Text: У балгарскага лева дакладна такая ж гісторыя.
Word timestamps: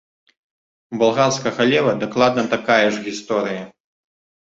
У 0.93 1.01
балгарскага 1.01 1.67
лева 1.71 1.91
дакладна 2.05 2.43
такая 2.55 2.79
ж 2.95 3.05
гісторыя. 3.05 3.63